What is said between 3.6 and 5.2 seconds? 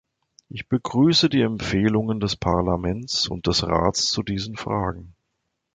Rats zu diesen Fragen.